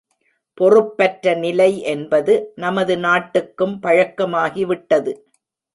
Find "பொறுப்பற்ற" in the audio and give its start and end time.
0.57-1.33